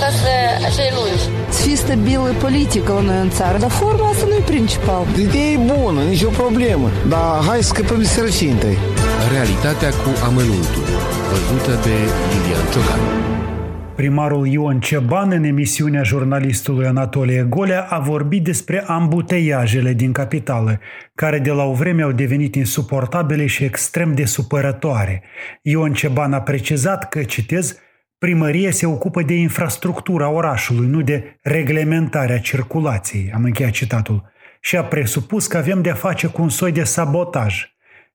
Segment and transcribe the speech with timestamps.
[0.00, 1.24] ambuteiaje lungi.
[1.54, 5.02] Să fie stabilă politică la noi în țară, dar forma asta nu e principal.
[5.26, 8.78] Ideea e bună, nicio problemă, dar hai să scăpăm de sărăcie întâi.
[9.32, 10.84] Realitatea cu amănuntul,
[11.30, 11.96] văzută de
[12.30, 13.00] Lilian Ciocan.
[13.96, 20.80] Primarul Ion Ceban, în emisiunea jurnalistului Anatolie Golea, a vorbit despre ambuteiajele din capitală,
[21.14, 25.22] care de la o vreme au devenit insuportabile și extrem de supărătoare.
[25.62, 27.76] Ion Ceban a precizat că, citez,
[28.22, 34.84] primăria se ocupă de infrastructura orașului, nu de reglementarea circulației, am încheiat citatul, și a
[34.84, 37.66] presupus că avem de-a face cu un soi de sabotaj,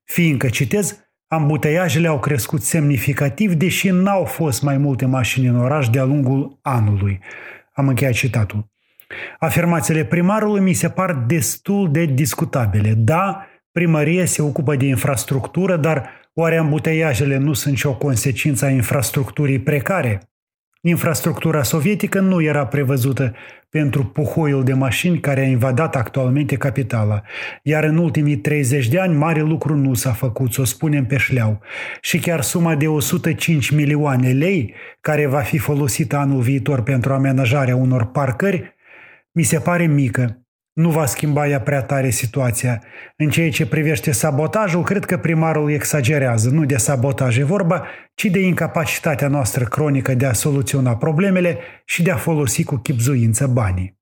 [0.04, 6.04] fiindcă, citez, Ambuteiajele au crescut semnificativ, deși n-au fost mai multe mașini în oraș de-a
[6.04, 7.20] lungul anului.
[7.72, 8.72] Am încheiat citatul.
[9.38, 12.94] Afirmațiile primarului mi se par destul de discutabile.
[12.96, 18.68] Da, primăria se ocupă de infrastructură, dar oare ambuteiajele nu sunt și o consecință a
[18.68, 20.20] infrastructurii precare?
[20.80, 23.34] Infrastructura sovietică nu era prevăzută
[23.68, 27.22] pentru puhoiul de mașini care a invadat actualmente capitala,
[27.62, 31.16] iar în ultimii 30 de ani mare lucru nu s-a făcut, să o spunem pe
[31.16, 31.60] șleau.
[32.00, 37.76] Și chiar suma de 105 milioane lei, care va fi folosită anul viitor pentru amenajarea
[37.76, 38.74] unor parcări,
[39.32, 40.47] mi se pare mică
[40.78, 42.82] nu va schimba ea prea tare situația.
[43.16, 46.50] În ceea ce privește sabotajul, cred că primarul exagerează.
[46.50, 52.02] Nu de sabotaj e vorba, ci de incapacitatea noastră cronică de a soluționa problemele și
[52.02, 53.98] de a folosi cu chipzuință banii.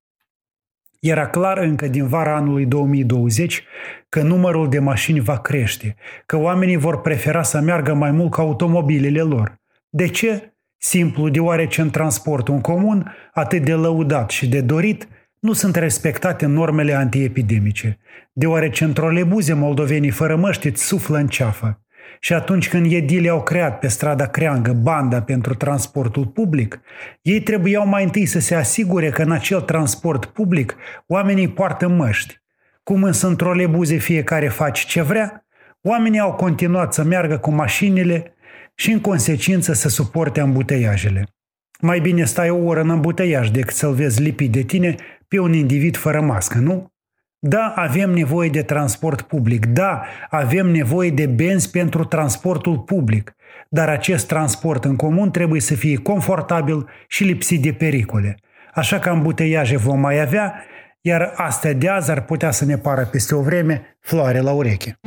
[1.00, 3.64] Era clar încă din vara anului 2020
[4.08, 5.94] că numărul de mașini va crește,
[6.26, 9.60] că oamenii vor prefera să meargă mai mult ca automobilele lor.
[9.88, 10.54] De ce?
[10.76, 15.08] Simplu, deoarece în transportul în comun, atât de lăudat și de dorit,
[15.46, 17.98] nu sunt respectate normele antiepidemice,
[18.32, 21.80] deoarece în trolebuze moldovenii fără măști îți suflă în ceafă.
[22.20, 26.80] Și atunci când edile au creat pe strada Creangă banda pentru transportul public,
[27.22, 30.76] ei trebuiau mai întâi să se asigure că în acel transport public
[31.06, 32.40] oamenii poartă măști.
[32.82, 35.46] Cum însă în trolebuze fiecare face ce vrea,
[35.82, 38.34] oamenii au continuat să meargă cu mașinile
[38.74, 41.26] și în consecință să suporte ambuteiajele.
[41.80, 44.94] Mai bine stai o oră în ambuteiaj decât să-l vezi lipit de tine
[45.28, 46.94] pe un individ fără mască, nu?
[47.38, 49.66] Da, avem nevoie de transport public.
[49.66, 53.34] Da, avem nevoie de benzi pentru transportul public.
[53.68, 58.36] Dar acest transport în comun trebuie să fie confortabil și lipsit de pericole.
[58.74, 60.54] Așa că ambuteiaje vom mai avea,
[61.00, 64.98] iar astea de azi ar putea să ne pară peste o vreme floare la ureche.